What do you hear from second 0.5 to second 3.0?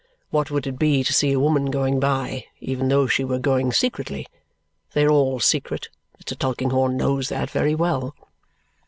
it be to see a woman going by, even